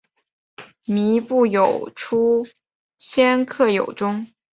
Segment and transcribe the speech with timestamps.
[0.87, 2.47] 靡不有初
[2.97, 4.25] 鲜克有终